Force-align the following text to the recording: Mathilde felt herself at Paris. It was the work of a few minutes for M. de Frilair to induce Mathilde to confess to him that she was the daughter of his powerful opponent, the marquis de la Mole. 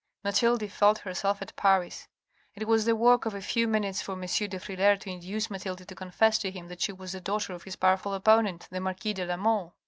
Mathilde 0.23 0.71
felt 0.71 0.97
herself 0.97 1.43
at 1.43 1.55
Paris. 1.55 2.07
It 2.55 2.67
was 2.67 2.85
the 2.85 2.95
work 2.95 3.27
of 3.27 3.35
a 3.35 3.39
few 3.39 3.67
minutes 3.67 4.01
for 4.01 4.13
M. 4.13 4.21
de 4.21 4.57
Frilair 4.59 4.97
to 5.01 5.11
induce 5.11 5.51
Mathilde 5.51 5.87
to 5.87 5.93
confess 5.93 6.39
to 6.39 6.49
him 6.49 6.69
that 6.69 6.81
she 6.81 6.91
was 6.91 7.11
the 7.11 7.21
daughter 7.21 7.53
of 7.53 7.61
his 7.65 7.75
powerful 7.75 8.15
opponent, 8.15 8.67
the 8.71 8.79
marquis 8.81 9.13
de 9.13 9.27
la 9.27 9.37
Mole. 9.37 9.75